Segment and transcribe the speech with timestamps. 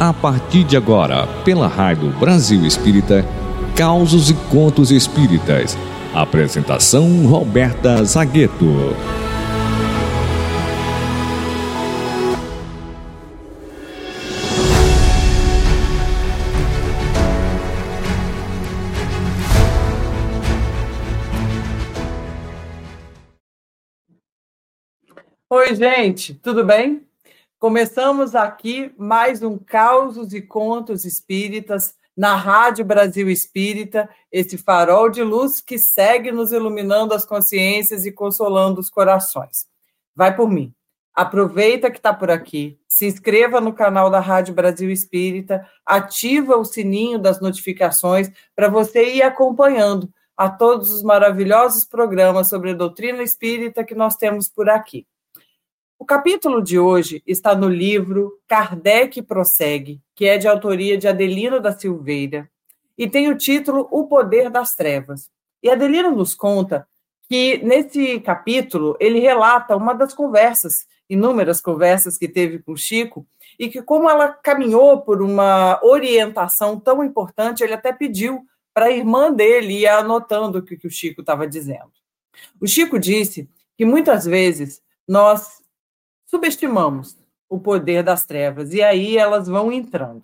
[0.00, 3.22] A partir de agora, pela Rádio Brasil Espírita,
[3.76, 5.76] Causos e Contos Espíritas.
[6.14, 8.96] Apresentação Roberta Zagueto.
[25.50, 27.09] Oi, gente, tudo bem?
[27.60, 35.22] Começamos aqui mais um Causos e Contos Espíritas na Rádio Brasil Espírita, esse farol de
[35.22, 39.66] luz que segue nos iluminando as consciências e consolando os corações.
[40.16, 40.72] Vai por mim.
[41.14, 46.64] Aproveita que está por aqui, se inscreva no canal da Rádio Brasil Espírita, ativa o
[46.64, 53.22] sininho das notificações para você ir acompanhando a todos os maravilhosos programas sobre a doutrina
[53.22, 55.06] espírita que nós temos por aqui.
[56.00, 61.60] O capítulo de hoje está no livro Kardec Prossegue, que é de autoria de Adelino
[61.60, 62.50] da Silveira,
[62.96, 65.28] e tem o título O Poder das Trevas.
[65.62, 66.88] E Adelino nos conta
[67.28, 73.26] que nesse capítulo ele relata uma das conversas, inúmeras conversas que teve com Chico,
[73.58, 78.40] e que como ela caminhou por uma orientação tão importante, ele até pediu
[78.72, 81.92] para a irmã dele ir anotando o que, que o Chico estava dizendo.
[82.58, 85.59] O Chico disse que muitas vezes nós
[86.30, 90.22] subestimamos o poder das trevas e aí elas vão entrando.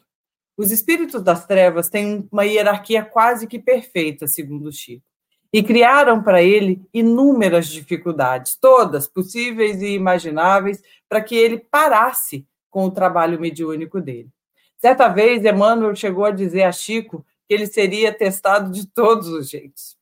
[0.57, 5.05] Os espíritos das trevas têm uma hierarquia quase que perfeita, segundo Chico,
[5.53, 12.85] e criaram para ele inúmeras dificuldades, todas possíveis e imagináveis, para que ele parasse com
[12.85, 14.31] o trabalho mediúnico dele.
[14.79, 19.49] Certa vez, Emmanuel chegou a dizer a Chico que ele seria testado de todos os
[19.51, 19.97] jeitos.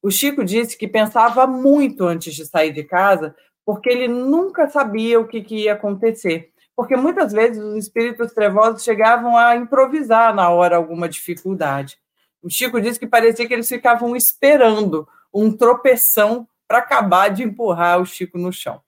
[0.00, 3.34] O Chico disse que pensava muito antes de sair de casa,
[3.64, 6.50] porque ele nunca sabia o que, que ia acontecer.
[6.74, 11.98] Porque muitas vezes os espíritos trevosos chegavam a improvisar na hora alguma dificuldade.
[12.42, 18.00] O Chico disse que parecia que eles ficavam esperando um tropeção para acabar de empurrar
[18.00, 18.80] o Chico no chão.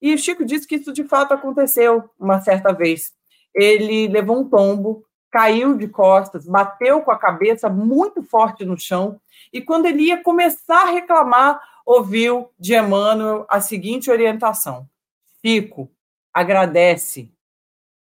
[0.00, 3.12] E o Chico disse que isso de fato aconteceu uma certa vez.
[3.54, 9.20] Ele levou um tombo, caiu de costas, bateu com a cabeça muito forte no chão,
[9.52, 14.88] e quando ele ia começar a reclamar, ouviu de Emmanuel a seguinte orientação:
[15.44, 15.90] Chico,
[16.32, 17.30] agradece.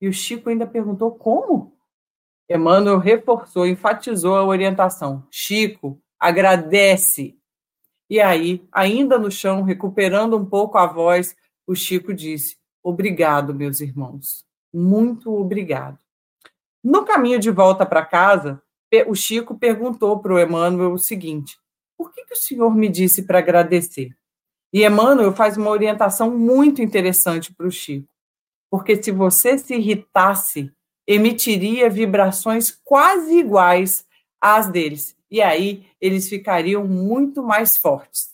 [0.01, 1.77] E o Chico ainda perguntou como?
[2.49, 7.37] Emmanuel reforçou, enfatizou a orientação: Chico, agradece.
[8.09, 11.37] E aí, ainda no chão, recuperando um pouco a voz,
[11.67, 14.47] o Chico disse: Obrigado, meus irmãos.
[14.73, 15.99] Muito obrigado.
[16.83, 18.63] No caminho de volta para casa,
[19.07, 21.59] o Chico perguntou para o Emmanuel o seguinte:
[21.99, 24.17] por que, que o senhor me disse para agradecer?
[24.73, 28.09] E Emmanuel faz uma orientação muito interessante para o Chico,
[28.71, 30.71] porque se você se irritasse,
[31.05, 34.07] emitiria vibrações quase iguais
[34.41, 38.29] às deles, e aí eles ficariam muito mais fortes.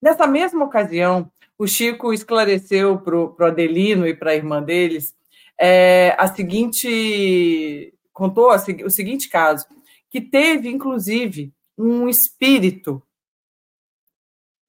[0.00, 5.14] Nessa mesma ocasião, o Chico esclareceu para o Adelino e para a irmã deles
[5.60, 9.66] é, a seguinte, contou a, o seguinte caso,
[10.10, 13.02] que teve, inclusive, um espírito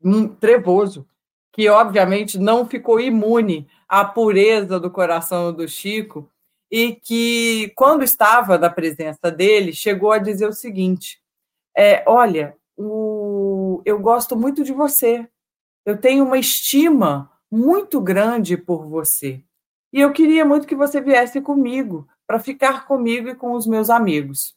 [0.03, 1.07] um trevoso,
[1.53, 6.29] que obviamente não ficou imune à pureza do coração do Chico
[6.69, 11.21] e que, quando estava na presença dele, chegou a dizer o seguinte:
[11.77, 15.27] é, Olha, o, eu gosto muito de você,
[15.85, 19.43] eu tenho uma estima muito grande por você
[19.93, 23.91] e eu queria muito que você viesse comigo para ficar comigo e com os meus
[23.91, 24.55] amigos.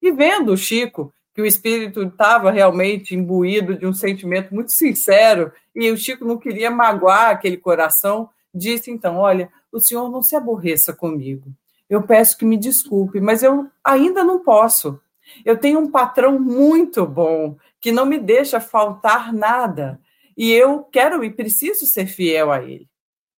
[0.00, 5.50] E vendo o Chico que o espírito estava realmente imbuído de um sentimento muito sincero
[5.74, 10.36] e o Chico não queria magoar aquele coração, disse então: Olha, o senhor não se
[10.36, 11.50] aborreça comigo.
[11.88, 15.00] Eu peço que me desculpe, mas eu ainda não posso.
[15.44, 19.98] Eu tenho um patrão muito bom que não me deixa faltar nada
[20.36, 22.86] e eu quero e preciso ser fiel a ele.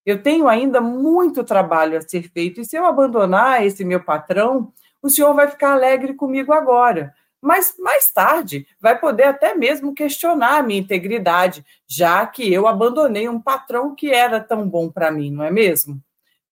[0.05, 4.73] Eu tenho ainda muito trabalho a ser feito e se eu abandonar esse meu patrão,
[5.01, 7.13] o senhor vai ficar alegre comigo agora,
[7.43, 13.27] mas mais tarde vai poder até mesmo questionar a minha integridade, já que eu abandonei
[13.27, 16.01] um patrão que era tão bom para mim, não é mesmo?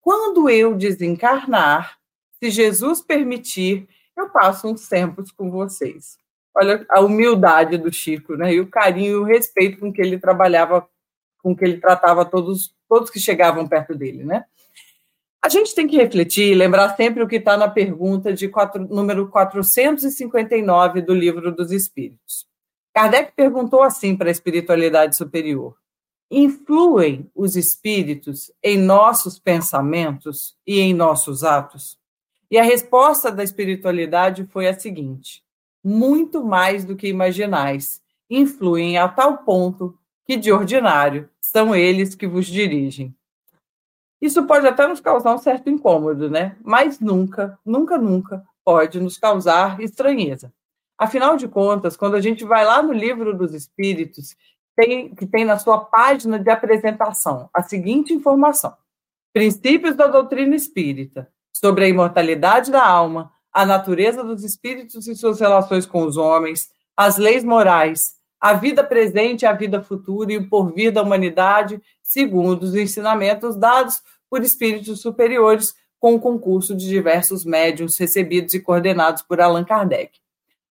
[0.01, 1.97] Quando eu desencarnar,
[2.37, 6.17] se Jesus permitir, eu passo uns tempos com vocês.
[6.53, 8.53] Olha a humildade do Chico, né?
[8.53, 10.85] E o carinho e o respeito com que ele trabalhava,
[11.41, 14.43] com que ele tratava todos, todos que chegavam perto dele, né?
[15.43, 18.87] A gente tem que refletir e lembrar sempre o que está na pergunta de quatro,
[18.87, 22.45] número 459 do Livro dos Espíritos.
[22.93, 25.75] Kardec perguntou assim para a espiritualidade superior:
[26.29, 31.97] Influem os espíritos em nossos pensamentos e em nossos atos?
[32.51, 35.43] E a resposta da espiritualidade foi a seguinte:
[35.83, 37.99] muito mais do que imaginais,
[38.29, 43.15] influem a tal ponto que, de ordinário, são eles que vos dirigem.
[44.21, 46.55] Isso pode até nos causar um certo incômodo, né?
[46.63, 50.53] Mas nunca, nunca, nunca pode nos causar estranheza.
[50.97, 54.35] Afinal de contas, quando a gente vai lá no livro dos Espíritos,
[54.75, 58.75] tem, que tem na sua página de apresentação a seguinte informação:
[59.33, 65.39] Princípios da doutrina espírita sobre a imortalidade da alma, a natureza dos espíritos e suas
[65.39, 70.49] relações com os homens, as leis morais, a vida presente, a vida futura e o
[70.49, 77.45] porvir da humanidade, segundo os ensinamentos dados por espíritos superiores, com o concurso de diversos
[77.45, 80.19] médiums recebidos e coordenados por Allan Kardec.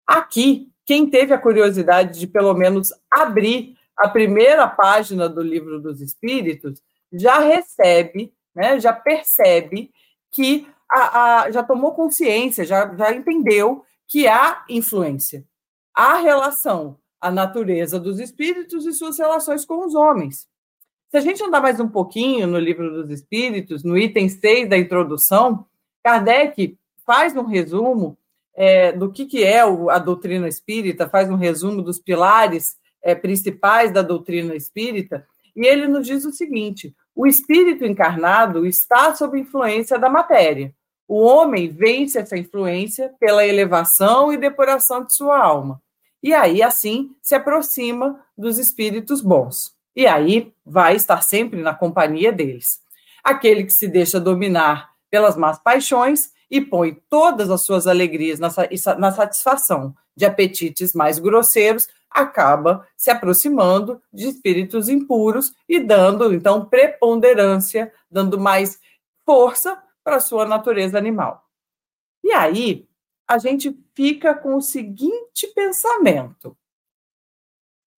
[0.06, 6.02] Aqui, quem teve a curiosidade de pelo menos abrir a primeira página do livro dos
[6.02, 9.90] Espíritos já recebe, né, já percebe
[10.30, 15.46] que a, a, já tomou consciência, já, já entendeu que há influência,
[15.94, 20.49] há relação, a natureza dos espíritos e suas relações com os homens.
[21.10, 24.78] Se a gente andar mais um pouquinho no livro dos espíritos, no item 6 da
[24.78, 25.66] introdução,
[26.04, 28.16] Kardec faz um resumo
[28.54, 33.92] é, do que, que é a doutrina espírita, faz um resumo dos pilares é, principais
[33.92, 35.26] da doutrina espírita,
[35.56, 40.72] e ele nos diz o seguinte: o espírito encarnado está sob influência da matéria.
[41.08, 45.82] O homem vence essa influência pela elevação e depuração de sua alma.
[46.22, 49.79] E aí, assim, se aproxima dos espíritos bons.
[49.94, 52.80] E aí vai estar sempre na companhia deles.
[53.22, 58.50] Aquele que se deixa dominar pelas más paixões e põe todas as suas alegrias na,
[59.12, 67.92] satisfação de apetites mais grosseiros, acaba se aproximando de espíritos impuros e dando, então, preponderância,
[68.10, 68.80] dando mais
[69.24, 71.44] força para a sua natureza animal.
[72.24, 72.88] E aí,
[73.28, 76.56] a gente fica com o seguinte pensamento: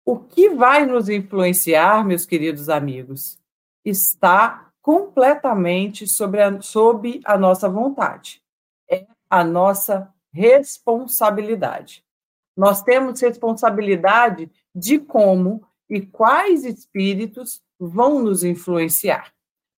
[0.04, 3.38] o que vai nos influenciar, meus queridos amigos,
[3.84, 8.42] está completamente sobre a, sob a nossa vontade.
[8.90, 12.04] É a nossa responsabilidade.
[12.56, 19.32] Nós temos responsabilidade de como e quais espíritos vão nos influenciar.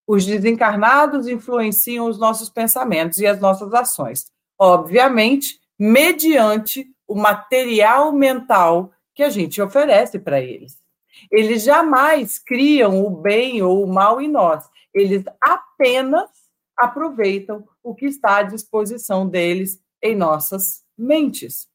[0.07, 8.93] Os desencarnados influenciam os nossos pensamentos e as nossas ações, obviamente, mediante o material mental
[9.15, 10.83] que a gente oferece para eles.
[11.31, 16.29] Eles jamais criam o bem ou o mal em nós, eles apenas
[16.77, 21.69] aproveitam o que está à disposição deles em nossas mentes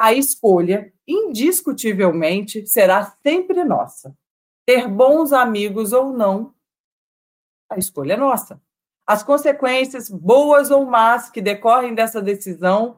[0.00, 4.16] a escolha, indiscutivelmente, será sempre nossa.
[4.64, 6.54] Ter bons amigos ou não,
[7.70, 8.58] a escolha é nossa.
[9.06, 12.96] As consequências, boas ou más, que decorrem dessa decisão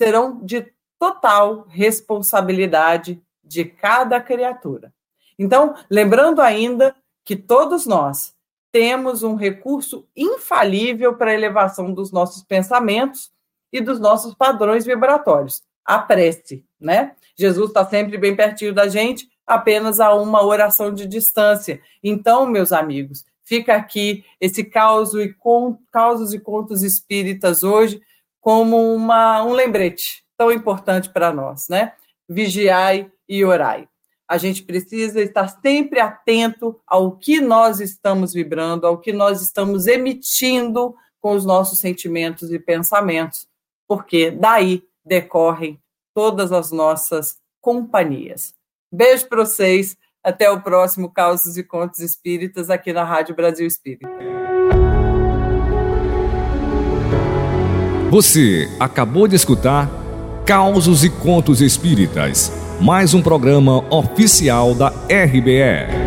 [0.00, 4.92] serão de total responsabilidade de cada criatura.
[5.38, 6.94] Então, lembrando ainda
[7.24, 8.34] que todos nós
[8.72, 13.30] temos um recurso infalível para a elevação dos nossos pensamentos
[13.72, 17.14] e dos nossos padrões vibratórios, a prece, né?
[17.36, 21.80] Jesus está sempre bem pertinho da gente, apenas a uma oração de distância.
[22.02, 28.00] Então, meus amigos, fica aqui esse caos e con, causos e contos espíritas hoje
[28.40, 31.92] como uma, um lembrete tão importante para nós, né?
[32.28, 33.88] Vigiai e orai.
[34.28, 39.86] A gente precisa estar sempre atento ao que nós estamos vibrando, ao que nós estamos
[39.86, 43.46] emitindo com os nossos sentimentos e pensamentos,
[43.86, 45.78] porque daí decorrem
[46.14, 48.54] todas as nossas companhias.
[48.92, 49.96] Beijo para vocês.
[50.22, 54.08] Até o próximo Causos e Contos Espíritas aqui na Rádio Brasil Espírita.
[58.10, 59.90] Você acabou de escutar
[60.46, 62.50] Causos e Contos Espíritas,
[62.80, 66.03] mais um programa oficial da RBE.